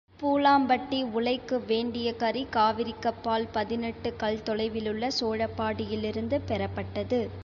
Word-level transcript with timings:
பூலாம்பட்டி 0.19 1.03
உலைக்கு 1.11 1.59
வேண்டிய 1.65 2.15
கரி 2.15 2.47
காவிரிக்கப்பால் 2.51 3.47
பதினெட்டு 3.51 4.15
கல் 4.15 4.41
தொலைவிலுள்ள 4.43 5.11
சோழப்பாடியிலிருந்து 5.19 6.41
பெறப்பட்டது. 6.47 7.21